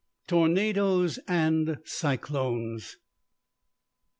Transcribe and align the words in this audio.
TORNADOES 0.25 1.19
AND 1.27 1.77
CYCLONES. 1.85 2.95